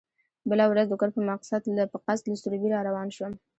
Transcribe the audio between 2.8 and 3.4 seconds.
روان شوم.